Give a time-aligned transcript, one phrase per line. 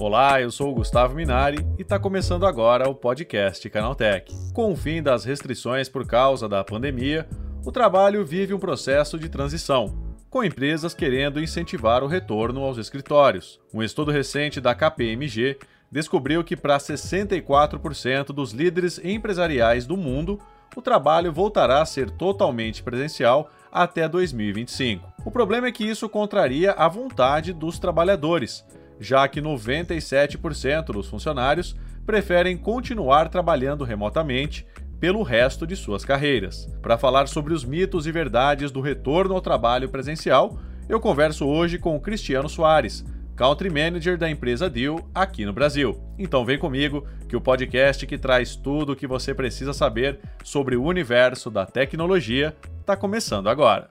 [0.00, 4.34] Olá, eu sou o Gustavo Minari e está começando agora o podcast Canaltech.
[4.54, 7.28] Com o fim das restrições por causa da pandemia,
[7.66, 13.60] o trabalho vive um processo de transição com empresas querendo incentivar o retorno aos escritórios.
[13.74, 15.58] Um estudo recente da KPMG
[15.92, 20.38] descobriu que para 64% dos líderes empresariais do mundo,
[20.74, 25.12] o trabalho voltará a ser totalmente presencial até 2025.
[25.24, 28.64] O problema é que isso contraria a vontade dos trabalhadores,
[29.00, 31.76] já que 97% dos funcionários
[32.06, 34.66] preferem continuar trabalhando remotamente
[34.98, 36.68] pelo resto de suas carreiras.
[36.82, 41.78] Para falar sobre os mitos e verdades do retorno ao trabalho presencial, eu converso hoje
[41.78, 43.04] com Cristiano Soares,
[43.38, 45.96] Country Manager da empresa Deal aqui no Brasil.
[46.18, 50.74] Então vem comigo que o podcast que traz tudo o que você precisa saber sobre
[50.74, 53.90] o universo da tecnologia está começando agora.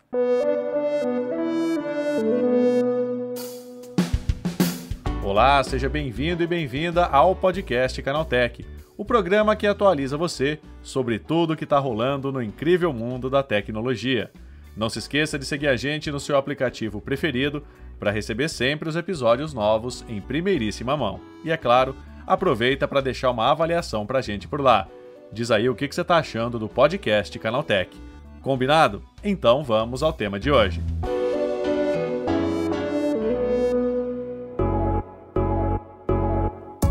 [5.23, 8.65] Olá, seja bem-vindo e bem-vinda ao podcast Canaltech
[8.97, 13.41] o programa que atualiza você sobre tudo o que está rolando no incrível mundo da
[13.41, 14.29] tecnologia.
[14.77, 17.63] Não se esqueça de seguir a gente no seu aplicativo preferido
[17.99, 21.19] para receber sempre os episódios novos em primeiríssima mão.
[21.43, 21.95] E é claro,
[22.25, 24.87] aproveita para deixar uma avaliação para a gente por lá.
[25.31, 27.95] Diz aí o que, que você está achando do podcast Canaltech.
[28.41, 29.03] Combinado?
[29.23, 30.81] Então vamos ao tema de hoje.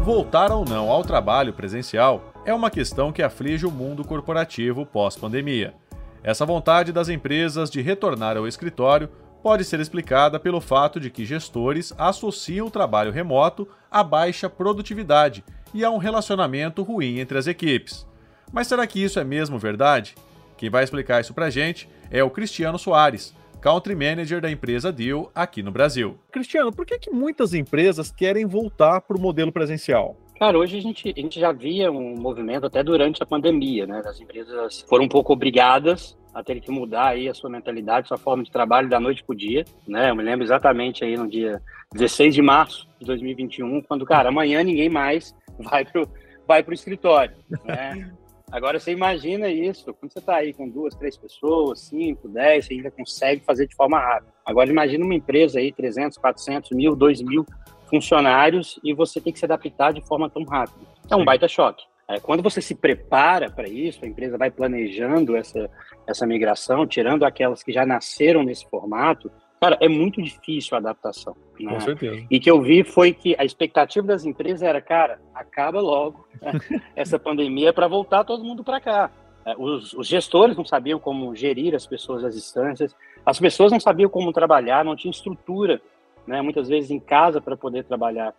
[0.05, 5.75] Voltar ou não ao trabalho presencial é uma questão que aflige o mundo corporativo pós-pandemia.
[6.23, 9.09] Essa vontade das empresas de retornar ao escritório
[9.47, 15.45] pode ser explicada pelo fato de que gestores associam o trabalho remoto à baixa produtividade
[15.73, 18.05] e a um relacionamento ruim entre as equipes.
[18.53, 20.17] Mas será que isso é mesmo verdade?
[20.57, 25.31] Quem vai explicar isso pra gente é o Cristiano Soares, Country Manager da empresa Deal
[25.33, 26.19] aqui no Brasil.
[26.33, 30.17] Cristiano, por que, que muitas empresas querem voltar para o modelo presencial?
[30.41, 34.03] Cara, hoje a gente, a gente já via um movimento até durante a pandemia, né?
[34.05, 38.19] As empresas foram um pouco obrigadas a ter que mudar aí a sua mentalidade, sua
[38.19, 40.11] forma de trabalho da noite para o dia, né?
[40.11, 41.63] Eu me lembro exatamente aí no dia
[41.95, 46.07] 16 de março de 2021, quando, cara, amanhã ninguém mais vai pro,
[46.47, 48.13] vai pro escritório, né?
[48.53, 52.75] Agora você imagina isso, quando você está aí com duas, três pessoas, cinco, dez, você
[52.75, 54.33] ainda consegue fazer de forma rápida.
[54.45, 57.47] Agora imagina uma empresa aí, 300, 400 mil, 2 mil
[57.91, 60.87] funcionários e você tem que se adaptar de forma tão rápida.
[61.11, 61.83] É um baita choque.
[62.09, 65.69] É, quando você se prepara para isso, a empresa vai planejando essa,
[66.07, 69.31] essa migração, tirando aquelas que já nasceram nesse formato,
[69.61, 71.35] Cara, é muito difícil a adaptação.
[71.59, 71.73] Né?
[71.73, 72.27] Com certeza.
[72.31, 76.53] E que eu vi foi que a expectativa das empresas era, cara, acaba logo né?
[76.95, 79.11] essa pandemia para voltar todo mundo para cá.
[79.47, 82.95] É, os, os, gestores não sabiam como gerir as pessoas às distâncias,
[83.25, 85.81] as pessoas não sabiam como trabalhar, não tinha estrutura,
[86.27, 88.35] né, muitas vezes em casa para poder trabalhar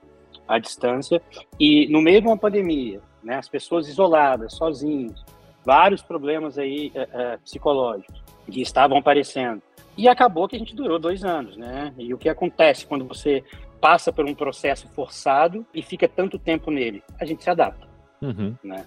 [0.47, 1.21] à distância.
[1.59, 5.21] E no meio de uma pandemia, né, as pessoas isoladas, sozinhos,
[5.65, 9.61] vários problemas aí é, é, psicológicos que estavam aparecendo.
[9.97, 11.93] E acabou que a gente durou dois anos, né?
[11.97, 13.43] E o que acontece quando você
[13.81, 17.03] passa por um processo forçado e fica tanto tempo nele?
[17.19, 17.85] A gente se adapta,
[18.21, 18.55] uhum.
[18.63, 18.85] né?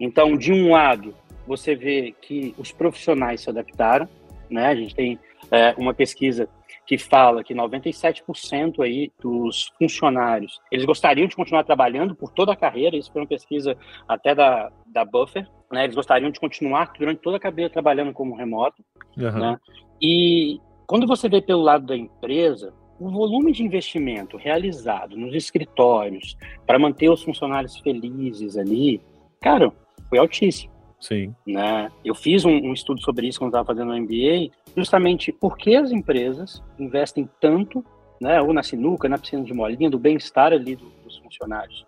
[0.00, 1.14] Então, de um lado,
[1.46, 4.08] você vê que os profissionais se adaptaram,
[4.48, 4.68] né?
[4.68, 5.18] A gente tem
[5.50, 6.48] é, uma pesquisa
[6.86, 12.56] que fala que 97% aí dos funcionários, eles gostariam de continuar trabalhando por toda a
[12.56, 13.76] carreira, isso foi uma pesquisa
[14.08, 15.84] até da, da Buffer, né?
[15.84, 18.82] Eles gostariam de continuar durante toda a carreira trabalhando como remoto,
[19.16, 19.38] uhum.
[19.38, 19.58] né?
[20.00, 26.36] E quando você vê pelo lado da empresa, o volume de investimento realizado nos escritórios
[26.66, 29.00] para manter os funcionários felizes ali,
[29.40, 29.72] cara,
[30.08, 30.71] foi altíssimo.
[31.02, 31.34] Sim.
[31.44, 31.90] Né?
[32.04, 35.90] Eu fiz um, um estudo sobre isso quando estava fazendo o MBA, justamente porque as
[35.90, 37.84] empresas investem tanto,
[38.20, 41.84] né, ou na sinuca, na piscina de molinha, do bem-estar ali do, dos funcionários.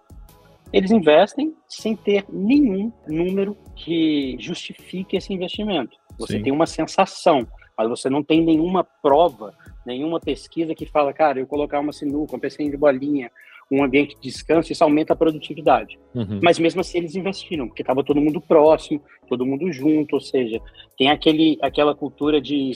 [0.72, 5.96] Eles investem sem ter nenhum número que justifique esse investimento.
[6.19, 6.42] Você Sim.
[6.42, 7.46] tem uma sensação
[7.76, 9.52] mas você não tem nenhuma prova,
[9.84, 13.31] nenhuma pesquisa que fala, cara, eu colocar uma sinuca, uma pesquisa de bolinha,
[13.70, 15.99] um ambiente de descanso, isso aumenta a produtividade.
[16.14, 16.40] Uhum.
[16.43, 20.61] Mas mesmo assim eles investiram, porque estava todo mundo próximo, todo mundo junto, ou seja,
[20.96, 22.72] tem aquele, aquela cultura de,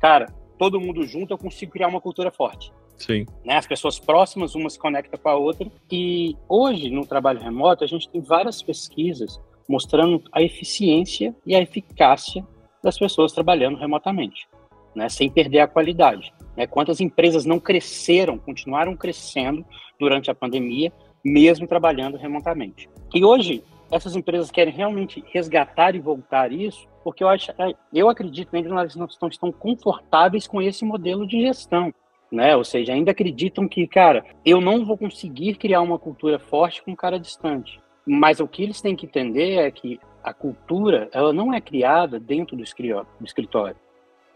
[0.00, 2.72] cara, todo mundo junto eu consigo criar uma cultura forte.
[2.96, 3.26] Sim.
[3.44, 3.56] Né?
[3.56, 5.70] As pessoas próximas, uma se conecta com a outra.
[5.90, 11.60] E hoje, no trabalho remoto, a gente tem várias pesquisas mostrando a eficiência e a
[11.60, 12.44] eficácia
[12.82, 14.48] das pessoas trabalhando remotamente,
[14.94, 16.32] né, sem perder a qualidade.
[16.58, 16.66] Né?
[16.66, 19.64] Quantas empresas não cresceram, continuaram crescendo
[19.98, 20.92] durante a pandemia,
[21.24, 22.90] mesmo trabalhando remotamente.
[23.14, 23.62] E hoje,
[23.92, 28.56] essas empresas querem realmente resgatar e voltar isso porque eu acho, é, eu acredito que
[28.58, 31.90] ainda nós não estão confortáveis com esse modelo de gestão.
[32.30, 32.54] Né?
[32.54, 36.90] Ou seja, ainda acreditam que, cara, eu não vou conseguir criar uma cultura forte com
[36.90, 37.80] um cara distante.
[38.04, 42.20] Mas o que eles têm que entender é que a cultura, ela não é criada
[42.20, 43.76] dentro do escritório.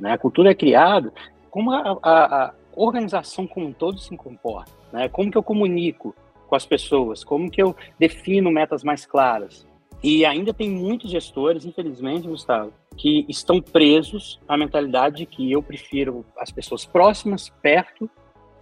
[0.00, 0.12] Né?
[0.12, 1.12] A cultura é criada
[1.52, 4.72] como a, a, a organização como um todo se comporta.
[4.90, 5.06] Né?
[5.10, 6.16] Como que eu comunico
[6.48, 7.22] com as pessoas?
[7.22, 9.66] Como que eu defino metas mais claras?
[10.02, 15.62] E ainda tem muitos gestores, infelizmente, Gustavo, que estão presos à mentalidade de que eu
[15.62, 18.10] prefiro as pessoas próximas, perto,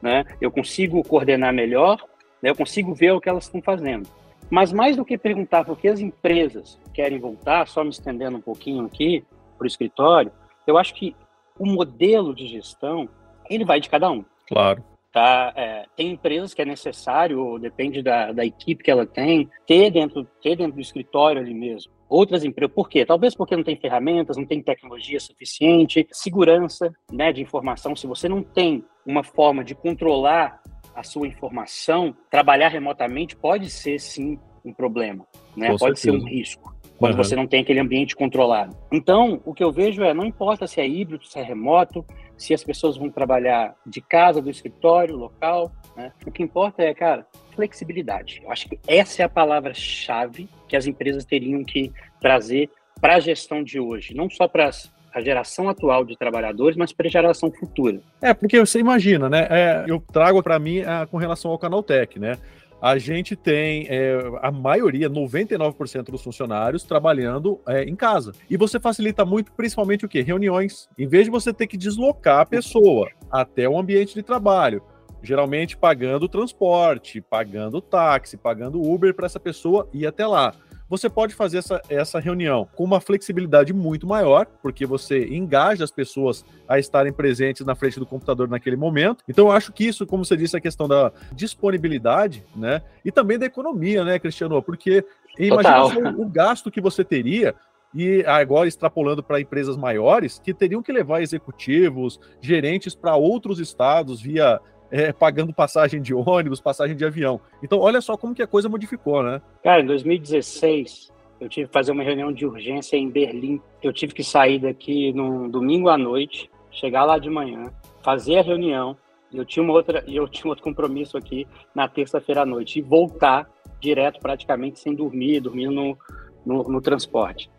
[0.02, 0.25] né?
[0.40, 1.96] Eu consigo coordenar melhor,
[2.42, 2.50] né?
[2.50, 4.08] eu consigo ver o que elas estão fazendo.
[4.50, 8.42] Mas mais do que perguntar por que as empresas querem voltar, só me estendendo um
[8.42, 9.25] pouquinho aqui
[9.56, 10.32] para o escritório,
[10.66, 11.14] eu acho que
[11.60, 13.06] o modelo de gestão
[13.48, 14.24] ele vai de cada um.
[14.48, 14.82] Claro.
[15.12, 15.52] Tá?
[15.54, 20.24] É, tem empresas que é necessário, depende da, da equipe que ela tem, ter dentro,
[20.40, 21.92] ter dentro do escritório ali mesmo.
[22.08, 23.04] Outras empresas, por quê?
[23.04, 27.94] Talvez porque não tem ferramentas, não tem tecnologia suficiente, segurança né, de informação.
[27.94, 30.60] Se você não tem uma forma de controlar
[30.94, 35.76] a sua informação, trabalhar remotamente pode ser sim um problema, né?
[35.78, 37.25] pode ser um risco quando uhum.
[37.25, 38.76] você não tem aquele ambiente controlado.
[38.93, 42.05] Então, o que eu vejo é, não importa se é híbrido, se é remoto,
[42.37, 46.12] se as pessoas vão trabalhar de casa, do escritório, local, né?
[46.26, 48.43] o que importa é, cara, flexibilidade.
[48.44, 52.69] Eu acho que essa é a palavra-chave que as empresas teriam que trazer
[53.00, 54.69] para a gestão de hoje, não só para
[55.14, 58.00] a geração atual de trabalhadores, mas para a geração futura.
[58.20, 59.49] É, porque você imagina, né?
[59.50, 62.37] É, eu trago para mim é, com relação ao Canaltech, né?
[62.80, 68.32] A gente tem é, a maioria, 99% dos funcionários trabalhando é, em casa.
[68.48, 70.22] E você facilita muito, principalmente o quê?
[70.22, 70.88] Reuniões.
[70.98, 74.82] Em vez de você ter que deslocar a pessoa até o ambiente de trabalho,
[75.22, 80.54] geralmente pagando transporte, pagando táxi, pagando Uber para essa pessoa ir até lá
[80.90, 85.92] você pode fazer essa, essa reunião com uma flexibilidade muito maior, porque você engaja as
[85.92, 89.22] pessoas a estarem presentes na frente do computador naquele momento.
[89.28, 92.82] Então, eu acho que isso, como você disse, a questão da disponibilidade, né?
[93.04, 94.60] E também da economia, né, Cristiano?
[94.60, 95.04] Porque
[95.38, 97.54] imagina o, o gasto que você teria
[97.94, 104.20] e agora extrapolando para empresas maiores que teriam que levar executivos, gerentes para outros estados
[104.20, 104.60] via
[104.90, 107.40] é, pagando passagem de ônibus, passagem de avião.
[107.62, 109.40] Então, olha só como que a coisa modificou, né?
[109.62, 113.60] Cara, em 2016, eu tive que fazer uma reunião de urgência em Berlim.
[113.82, 117.72] Eu tive que sair daqui no domingo à noite, chegar lá de manhã,
[118.02, 118.96] fazer a reunião.
[119.32, 123.48] Eu tinha uma outra, eu tinha outro compromisso aqui na terça-feira à noite e voltar
[123.81, 125.98] direto, praticamente sem dormir, dormindo no,
[126.44, 127.50] no, no transporte.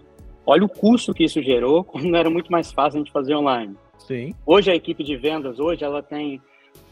[0.46, 3.76] Olha o custo que isso gerou, quando era muito mais fácil a gente fazer online.
[3.98, 4.34] Sim.
[4.46, 6.42] Hoje a equipe de vendas, hoje ela tem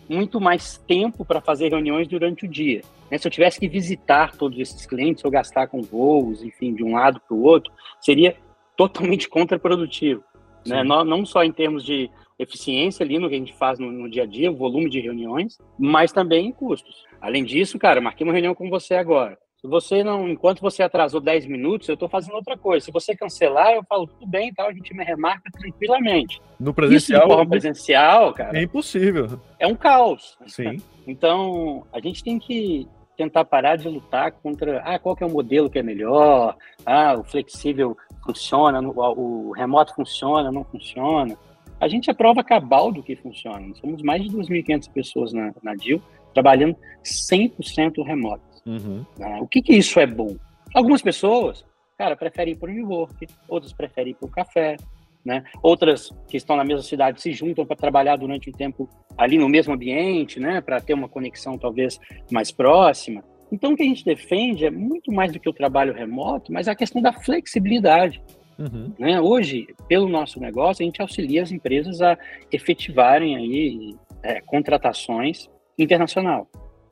[0.09, 2.81] muito mais tempo para fazer reuniões durante o dia.
[3.11, 3.17] Né?
[3.17, 6.93] Se eu tivesse que visitar todos esses clientes, ou gastar com voos, enfim, de um
[6.93, 7.71] lado para o outro,
[8.01, 8.35] seria
[8.75, 10.23] totalmente contraprodutivo.
[10.65, 10.83] Né?
[10.83, 14.09] Não, não, só em termos de eficiência ali no que a gente faz no, no
[14.09, 17.05] dia a dia, o volume de reuniões, mas também em custos.
[17.21, 19.37] Além disso, cara, marquei uma reunião com você agora.
[19.61, 22.85] Se você não, enquanto você atrasou 10 minutos, eu estou fazendo outra coisa.
[22.85, 26.41] Se você cancelar, eu falo, tudo bem, tal, a gente me remarca tranquilamente.
[26.57, 27.19] No presencial.
[27.19, 28.57] Isso forma presencial, cara.
[28.57, 29.37] É impossível.
[29.59, 30.37] É um caos.
[30.47, 30.77] Sim.
[31.05, 35.29] Então, a gente tem que tentar parar de lutar contra, ah, qual que é o
[35.29, 36.55] modelo que é melhor,
[36.85, 41.35] ah, o flexível funciona, o remoto funciona, não funciona.
[41.81, 43.75] A gente é prova cabal do que funciona.
[43.75, 46.01] Somos mais de 2.500 pessoas na, na DIL,
[46.33, 48.48] trabalhando 100% remoto.
[48.69, 49.03] Uhum.
[49.17, 49.39] Né?
[49.41, 50.35] O que, que isso é bom?
[50.73, 51.65] Algumas pessoas,
[51.97, 54.77] cara, preferem ir para o New York, outras preferem ir para o café,
[55.25, 55.43] né?
[55.61, 59.49] Outras que estão na mesma cidade se juntam para trabalhar durante um tempo ali no
[59.49, 60.61] mesmo ambiente, né?
[60.61, 61.99] Para ter uma conexão talvez
[62.31, 63.23] mais próxima.
[63.51, 66.67] Então, o que a gente defende é muito mais do que o trabalho remoto, mas
[66.67, 68.21] a questão da flexibilidade.
[68.59, 68.93] Uhum.
[68.99, 69.19] Né?
[69.19, 72.17] Hoje, pelo nosso negócio, a gente auxilia as empresas a
[72.51, 76.47] efetivarem aí é, contratações internacional.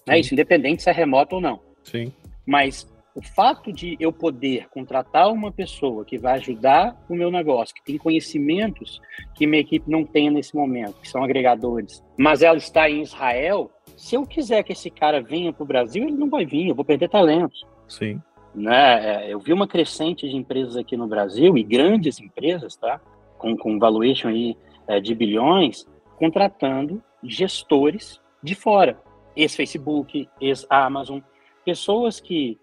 [0.07, 0.19] Né?
[0.19, 1.66] Isso independente se é remoto ou não.
[1.89, 2.11] Sim.
[2.45, 7.73] Mas o fato de eu poder contratar uma pessoa que vai ajudar o meu negócio,
[7.73, 9.01] que tem conhecimentos
[9.33, 13.71] que minha equipe não tem nesse momento, que são agregadores, mas ela está em Israel,
[13.95, 16.75] se eu quiser que esse cara venha para o Brasil, ele não vai vir, eu
[16.75, 17.65] vou perder talentos.
[17.87, 18.21] Sim.
[18.53, 19.25] Né?
[19.25, 23.01] É, eu vi uma crescente de empresas aqui no Brasil, e grandes empresas, tá?
[23.37, 24.55] com, com valuation aí,
[24.87, 25.85] é, de bilhões,
[26.17, 29.01] contratando gestores de fora
[29.37, 31.19] ex-Facebook, ex-Amazon,
[31.67, 32.57] pessoas que,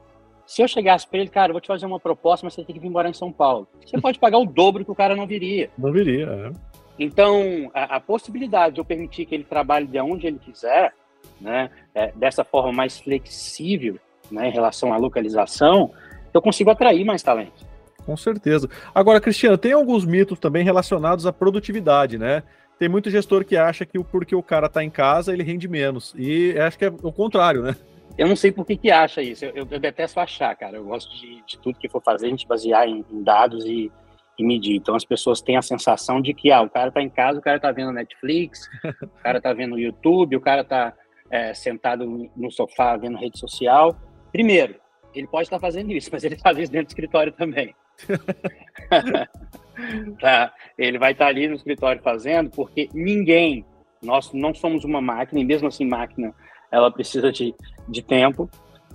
[0.46, 2.74] se eu chegasse para ele, cara, eu vou te fazer uma proposta, mas você tem
[2.74, 3.68] que vir morar em São Paulo.
[3.84, 5.68] Você pode pagar o dobro que o cara não viria.
[5.76, 6.52] Não viria, é.
[6.98, 10.94] Então, a, a possibilidade de eu permitir que ele trabalhe de onde ele quiser,
[11.38, 13.98] né, é, dessa forma mais flexível,
[14.30, 15.90] né, em relação à localização,
[16.32, 17.62] eu consigo atrair mais talentos.
[18.06, 18.70] Com certeza.
[18.94, 22.42] Agora, Cristiano, tem alguns mitos também relacionados à produtividade, né?
[22.78, 26.14] Tem muito gestor que acha que porque o cara está em casa, ele rende menos.
[26.16, 27.76] E acho que é o contrário, né?
[28.16, 29.44] Eu não sei por que, que acha isso.
[29.44, 30.76] Eu, eu, eu detesto achar, cara.
[30.76, 33.90] Eu gosto de, de, tudo que for fazer, a gente basear em, em dados e,
[34.38, 34.76] e, medir.
[34.76, 37.42] Então as pessoas têm a sensação de que ah, o cara está em casa, o
[37.42, 38.68] cara está vendo Netflix,
[39.02, 40.92] o cara está vendo YouTube, o cara está
[41.30, 43.96] é, sentado no sofá vendo rede social.
[44.30, 44.76] Primeiro,
[45.14, 47.74] ele pode estar tá fazendo isso, mas ele faz isso dentro do escritório também.
[50.20, 50.52] tá?
[50.76, 53.64] Ele vai estar tá ali no escritório fazendo, porque ninguém,
[54.02, 56.34] nós não somos uma máquina, e mesmo assim máquina,
[56.74, 57.54] ela precisa de,
[57.88, 58.50] de tempo,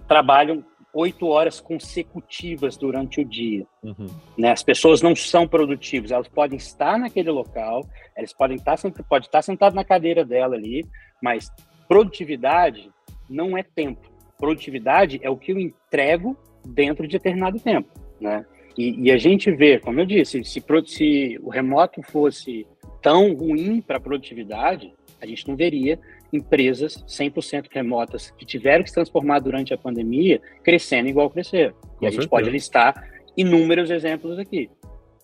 [0.08, 3.66] trabalham oito horas consecutivas durante o dia.
[3.82, 4.08] Uhum.
[4.38, 4.52] Né?
[4.52, 8.76] As pessoas não são produtivas, elas podem estar naquele local, elas podem estar,
[9.08, 10.86] pode estar sentado na cadeira dela ali,
[11.22, 11.50] mas
[11.88, 12.92] produtividade
[13.30, 14.12] não é tempo.
[14.38, 18.46] Produtividade é o que eu entrego dentro de determinado tempo, né?
[18.78, 22.66] E, e a gente vê, como eu disse, se, se o remoto fosse
[23.02, 26.00] tão ruim para a produtividade, a gente não veria
[26.32, 31.74] empresas 100% remotas que tiveram que se transformar durante a pandemia crescendo igual cresceram.
[32.02, 34.70] E a gente pode listar inúmeros exemplos aqui.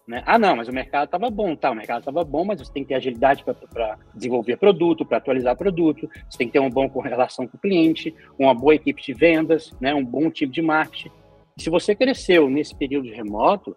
[0.08, 0.22] Né?
[0.26, 1.72] Ah, não, mas o mercado estava bom, tá?
[1.72, 5.58] O mercado estava bom, mas você tem que ter agilidade para desenvolver produto, para atualizar
[5.58, 9.14] produto, você tem que ter uma boa relação com o cliente, uma boa equipe de
[9.14, 9.96] vendas, né?
[9.96, 11.12] um bom tipo de marketing.
[11.58, 13.76] Se você cresceu nesse período remoto,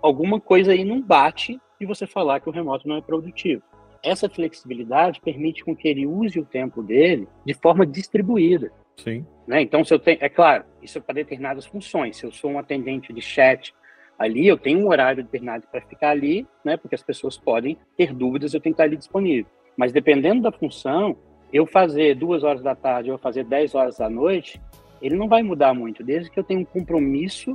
[0.00, 3.62] alguma coisa aí não bate de você falar que o remoto não é produtivo.
[4.04, 8.70] Essa flexibilidade permite com que ele use o tempo dele de forma distribuída.
[8.96, 9.26] Sim.
[9.46, 9.62] Né?
[9.62, 12.16] Então, se eu tenho, é claro, isso é para determinadas funções.
[12.16, 13.74] Se eu sou um atendente de chat
[14.18, 16.76] ali, eu tenho um horário determinado para ficar ali, né?
[16.76, 19.50] Porque as pessoas podem ter dúvidas, eu tenho que estar ali disponível.
[19.76, 21.16] Mas dependendo da função,
[21.52, 24.60] eu fazer duas horas da tarde ou fazer dez horas da noite,
[25.02, 27.52] ele não vai mudar muito, desde que eu tenha um compromisso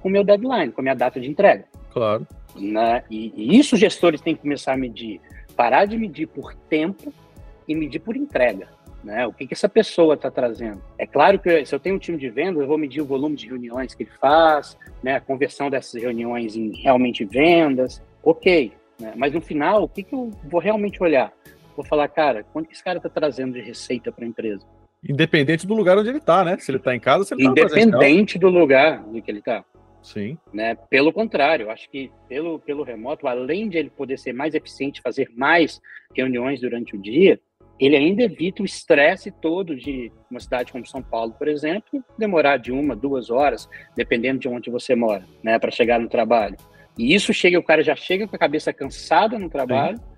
[0.00, 1.64] com o meu deadline, com a minha data de entrega.
[1.92, 2.26] Claro.
[2.56, 3.04] Né?
[3.10, 5.20] E, e isso os gestores têm que começar a medir.
[5.56, 7.12] Parar de medir por tempo
[7.66, 8.68] e medir por entrega.
[9.02, 9.26] Né?
[9.26, 10.82] O que, que essa pessoa está trazendo?
[10.98, 13.36] É claro que se eu tenho um time de vendas, eu vou medir o volume
[13.36, 15.16] de reuniões que ele faz, né?
[15.16, 18.72] a conversão dessas reuniões em realmente vendas, ok.
[18.98, 19.12] Né?
[19.16, 21.32] Mas no final, o que, que eu vou realmente olhar?
[21.74, 24.66] Vou falar, cara, quanto que esse cara está trazendo de receita para a empresa?
[25.08, 26.58] Independente do lugar onde ele está, né?
[26.58, 29.64] Se ele está em casa, se ele está Independente do lugar que ele está.
[30.02, 30.38] Sim.
[30.52, 30.74] Né?
[30.74, 35.02] Pelo contrário, eu acho que pelo, pelo remoto, além de ele poder ser mais eficiente,
[35.02, 35.80] fazer mais
[36.14, 37.38] reuniões durante o dia,
[37.78, 42.58] ele ainda evita o estresse todo de uma cidade como São Paulo, por exemplo, demorar
[42.58, 46.56] de uma, duas horas, dependendo de onde você mora, né, para chegar no trabalho.
[46.98, 50.10] E isso chega, o cara já chega com a cabeça cansada no trabalho, Sim.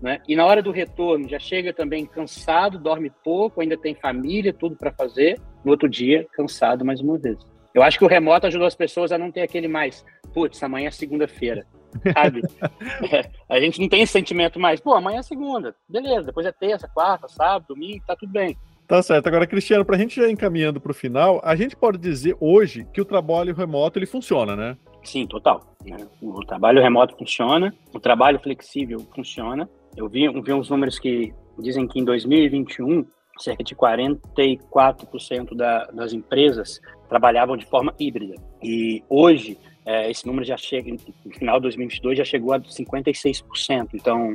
[0.00, 0.18] Né?
[0.26, 4.74] E na hora do retorno já chega também cansado, dorme pouco, ainda tem família, tudo
[4.74, 5.38] para fazer.
[5.62, 7.38] No outro dia, cansado mais uma vez.
[7.74, 10.88] Eu acho que o remoto ajudou as pessoas a não ter aquele mais, putz, amanhã
[10.88, 11.66] é segunda-feira,
[12.12, 12.42] sabe?
[13.12, 16.52] é, a gente não tem esse sentimento mais, pô, amanhã é segunda, beleza, depois é
[16.52, 18.56] terça, quarta, sábado, domingo, tá tudo bem.
[18.90, 19.28] Tá certo.
[19.28, 22.84] Agora, Cristiano, para a gente já encaminhando para o final, a gente pode dizer hoje
[22.92, 24.76] que o trabalho remoto ele funciona, né?
[25.04, 25.76] Sim, total.
[25.86, 25.96] Né?
[26.20, 29.70] O trabalho remoto funciona, o trabalho flexível funciona.
[29.96, 33.06] Eu vi, vi uns números que dizem que em 2021,
[33.42, 38.34] cerca de 44% da, das empresas trabalhavam de forma híbrida.
[38.62, 43.88] E hoje, é, esse número já chega, no final de 2022, já chegou a 56%.
[43.94, 44.34] Então,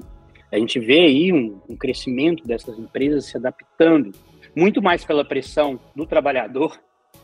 [0.52, 4.12] a gente vê aí um, um crescimento dessas empresas se adaptando,
[4.56, 6.80] muito mais pela pressão do trabalhador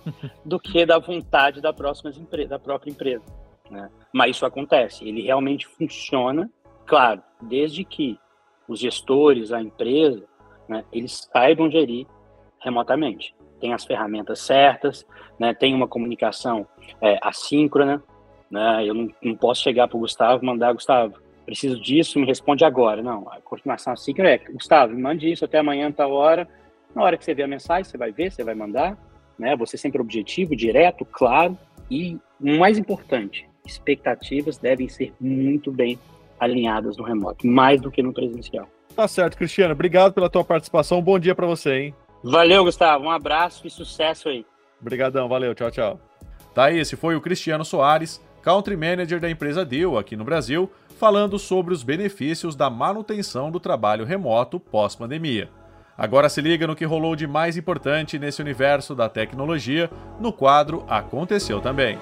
[0.46, 2.12] do que da vontade da, próxima,
[2.48, 3.24] da própria empresa.
[3.70, 3.90] Né?
[4.14, 6.50] Mas isso acontece, ele realmente funciona
[6.92, 8.20] Claro, desde que
[8.68, 10.26] os gestores, a empresa,
[10.72, 12.08] né, eles saibam gerir
[12.60, 13.36] remotamente.
[13.60, 15.06] Tem as ferramentas certas,
[15.38, 16.66] né, tem uma comunicação
[17.01, 18.01] é, assíncrona.
[18.50, 22.25] Né, eu não, não posso chegar para o Gustavo e mandar, Gustavo, preciso disso, me
[22.25, 23.04] responde agora.
[23.04, 26.48] Não, a continuação assíncrona é, Gustavo, me mande isso até amanhã, tal hora.
[26.96, 28.98] Na hora que você ver a mensagem, você vai ver, você vai mandar.
[29.38, 31.58] Né, você sempre objetivo, direto, claro.
[31.90, 36.00] E o mais importante, expectativas devem ser muito bem
[36.40, 38.68] alinhadas no remoto, mais do que no presencial.
[38.95, 39.74] Tá certo, Cristiano.
[39.74, 41.01] Obrigado pela tua participação.
[41.01, 41.95] Bom dia para você, hein?
[42.24, 43.05] Valeu, Gustavo.
[43.05, 44.45] Um abraço e sucesso aí.
[44.79, 45.55] Obrigadão, valeu.
[45.55, 46.00] Tchau, tchau.
[46.53, 50.69] Tá aí, esse foi o Cristiano Soares, Country Manager da empresa Deal aqui no Brasil,
[51.00, 55.50] falando sobre os benefícios da manutenção do trabalho remoto pós-pandemia.
[55.98, 60.83] Agora se liga no que rolou de mais importante nesse universo da tecnologia no quadro
[60.89, 61.98] Aconteceu Também.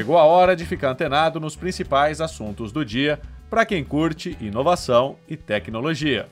[0.00, 5.18] Chegou a hora de ficar antenado nos principais assuntos do dia para quem curte inovação
[5.28, 6.26] e tecnologia.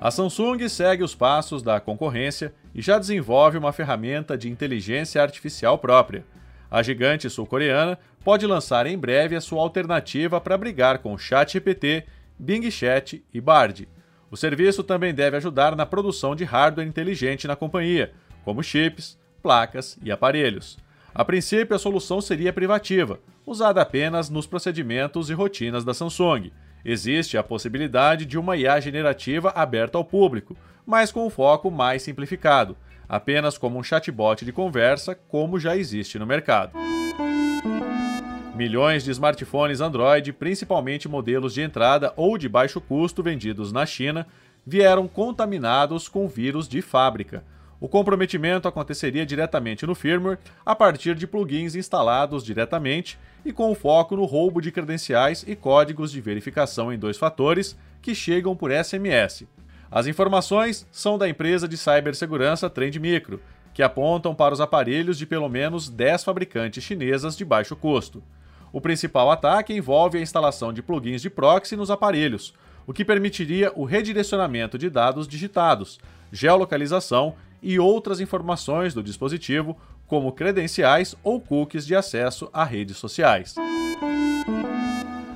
[0.00, 5.76] A Samsung segue os passos da concorrência e já desenvolve uma ferramenta de inteligência artificial
[5.78, 6.24] própria.
[6.70, 12.04] A gigante sul-coreana pode lançar em breve a sua alternativa para brigar com ChatGPT,
[12.38, 13.88] Bing Chat e Bard.
[14.30, 18.12] O serviço também deve ajudar na produção de hardware inteligente na companhia,
[18.44, 20.78] como chips, placas e aparelhos.
[21.14, 26.50] A princípio, a solução seria privativa, usada apenas nos procedimentos e rotinas da Samsung.
[26.84, 32.02] Existe a possibilidade de uma IA generativa aberta ao público, mas com um foco mais
[32.02, 32.76] simplificado,
[33.08, 36.72] apenas como um chatbot de conversa, como já existe no mercado.
[38.54, 44.26] Milhões de smartphones Android, principalmente modelos de entrada ou de baixo custo vendidos na China,
[44.66, 47.44] vieram contaminados com vírus de fábrica.
[47.80, 54.16] O comprometimento aconteceria diretamente no firmware a partir de plugins instalados diretamente e com foco
[54.16, 59.46] no roubo de credenciais e códigos de verificação em dois fatores que chegam por SMS.
[59.90, 63.40] As informações são da empresa de cibersegurança Trend Micro,
[63.72, 68.22] que apontam para os aparelhos de pelo menos 10 fabricantes chinesas de baixo custo.
[68.72, 72.52] O principal ataque envolve a instalação de plugins de proxy nos aparelhos,
[72.88, 75.98] o que permitiria o redirecionamento de dados digitados,
[76.32, 83.54] geolocalização e outras informações do dispositivo, como credenciais ou cookies de acesso a redes sociais.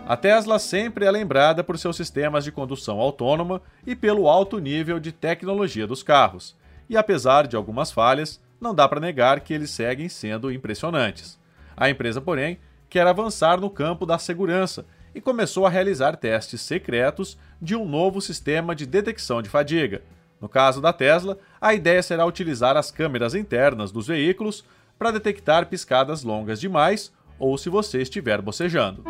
[0.07, 4.99] A Tesla sempre é lembrada por seus sistemas de condução autônoma e pelo alto nível
[4.99, 6.57] de tecnologia dos carros.
[6.89, 11.39] E apesar de algumas falhas, não dá para negar que eles seguem sendo impressionantes.
[11.77, 17.39] A empresa, porém, quer avançar no campo da segurança e começou a realizar testes secretos
[17.61, 20.03] de um novo sistema de detecção de fadiga.
[20.43, 24.65] No caso da Tesla, a ideia será utilizar as câmeras internas dos veículos
[24.99, 29.05] para detectar piscadas longas demais ou se você estiver bocejando.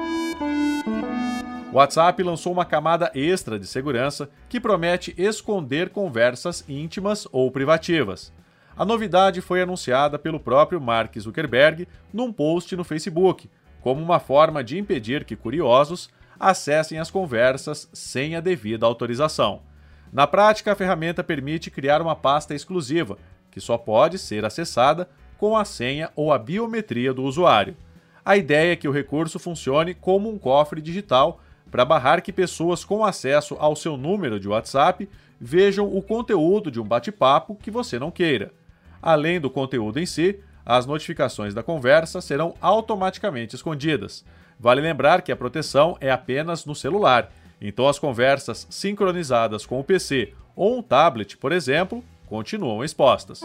[1.72, 8.30] O WhatsApp lançou uma camada extra de segurança que promete esconder conversas íntimas ou privativas.
[8.76, 13.48] A novidade foi anunciada pelo próprio Mark Zuckerberg num post no Facebook,
[13.80, 19.71] como uma forma de impedir que curiosos acessem as conversas sem a devida autorização.
[20.12, 23.16] Na prática, a ferramenta permite criar uma pasta exclusiva,
[23.51, 27.77] que só pode ser acessada com a senha ou a biometria do usuário.
[28.25, 32.85] A ideia é que o recurso funcione como um cofre digital para barrar que pessoas
[32.85, 35.09] com acesso ao seu número de WhatsApp
[35.40, 38.53] vejam o conteúdo de um bate-papo que você não queira.
[39.01, 44.25] Além do conteúdo em si, as notificações da conversa serão automaticamente escondidas.
[44.61, 49.85] Vale lembrar que a proteção é apenas no celular, então as conversas sincronizadas com o
[49.85, 53.40] PC ou um tablet, por exemplo, continuam expostas.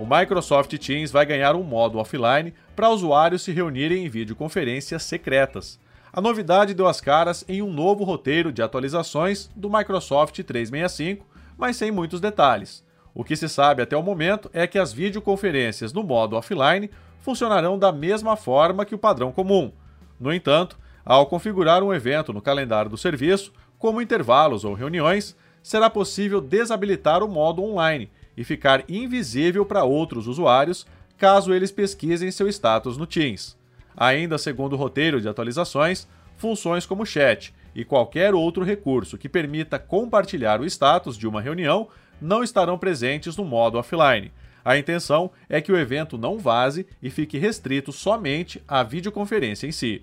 [0.00, 5.78] O Microsoft Teams vai ganhar um modo offline para usuários se reunirem em videoconferências secretas.
[6.12, 11.24] A novidade deu as caras em um novo roteiro de atualizações do Microsoft 365,
[11.56, 12.84] mas sem muitos detalhes.
[13.14, 16.90] O que se sabe até o momento é que as videoconferências no modo offline
[17.20, 19.70] funcionarão da mesma forma que o padrão comum.
[20.18, 25.90] No entanto, ao configurar um evento no calendário do serviço, como intervalos ou reuniões, será
[25.90, 30.86] possível desabilitar o modo online e ficar invisível para outros usuários
[31.16, 33.56] caso eles pesquisem seu status no Teams.
[33.96, 39.78] Ainda segundo o roteiro de atualizações, funções como chat e qualquer outro recurso que permita
[39.78, 41.88] compartilhar o status de uma reunião
[42.20, 44.32] não estarão presentes no modo offline.
[44.64, 49.72] A intenção é que o evento não vaze e fique restrito somente à videoconferência em
[49.72, 50.02] si.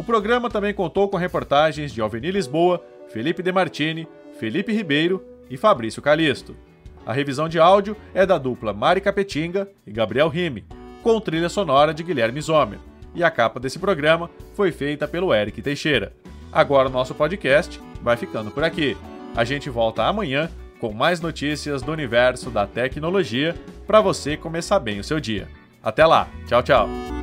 [0.00, 2.82] O programa também contou com reportagens de Alveni Lisboa,
[3.12, 4.08] Felipe Demartini,
[4.38, 6.56] Felipe Ribeiro e Fabrício Calisto.
[7.04, 10.64] A revisão de áudio é da dupla Mari Capetinga e Gabriel Rime,
[11.02, 12.78] com trilha sonora de Guilherme Zomer.
[13.14, 16.14] E a capa desse programa foi feita pelo Eric Teixeira.
[16.50, 18.96] Agora o nosso podcast vai ficando por aqui.
[19.36, 23.54] A gente volta amanhã com mais notícias do universo da tecnologia
[23.86, 25.46] para você começar bem o seu dia.
[25.82, 27.19] Até lá, tchau, tchau.